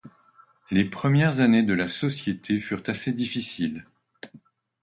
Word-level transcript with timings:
Les 0.71 0.85
premières 0.85 1.41
années 1.41 1.61
de 1.61 1.75
la 1.75 1.87
société 1.87 2.59
furent 2.59 2.81
assez 2.87 3.13
difficiles. 3.13 3.85